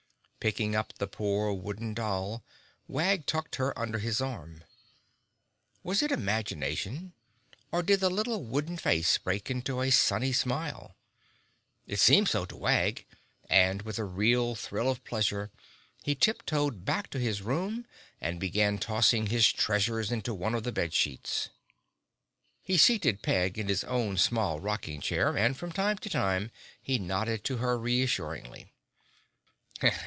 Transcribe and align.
Picking 0.41 0.75
up 0.75 0.93
the 0.97 1.05
poor 1.05 1.53
wooden 1.53 1.93
doll 1.93 2.43
Wag 2.87 3.27
tucked 3.27 3.57
her 3.57 3.77
under 3.77 3.99
his 3.99 4.19
arm. 4.19 4.63
Was 5.83 6.01
it 6.01 6.11
imagination, 6.11 7.13
or 7.71 7.83
did 7.83 7.99
the 7.99 8.09
little 8.09 8.43
wooden 8.43 8.75
face 8.75 9.19
break 9.19 9.51
into 9.51 9.81
a 9.81 9.91
sunny 9.91 10.33
smile? 10.33 10.95
It 11.85 11.99
seemed 11.99 12.27
so 12.27 12.45
to 12.45 12.57
Wag 12.57 13.05
and, 13.51 13.83
with 13.83 13.99
a 13.99 14.03
real 14.03 14.55
thrill 14.55 14.89
of 14.89 15.03
pleasure, 15.03 15.51
he 16.01 16.15
tip 16.15 16.43
toed 16.47 16.85
back 16.85 17.11
to 17.11 17.19
his 17.19 17.43
room 17.43 17.85
and 18.19 18.39
began 18.39 18.79
tossing 18.79 19.27
his 19.27 19.51
treasures 19.51 20.11
into 20.11 20.33
one 20.33 20.55
of 20.55 20.63
the 20.63 20.71
bed 20.71 20.91
sheets. 20.91 21.49
He 22.63 22.77
seated 22.79 23.21
Peg 23.21 23.59
in 23.59 23.67
his 23.67 23.83
own 23.83 24.17
small 24.17 24.59
rocking 24.59 25.01
chair 25.01 25.37
and 25.37 25.55
from 25.55 25.71
time 25.71 25.99
to 25.99 26.09
time 26.09 26.49
he 26.81 26.97
nodded 26.97 27.43
to 27.43 27.57
her 27.57 27.77
reassuringly. 27.77 28.71